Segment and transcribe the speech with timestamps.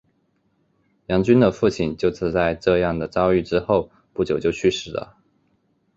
[1.05, 5.15] 杨君的父亲就是在这样的遭遇之后不久就去世的。